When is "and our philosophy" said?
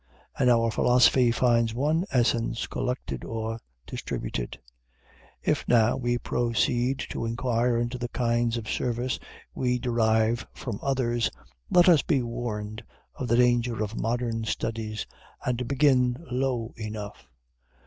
0.35-1.31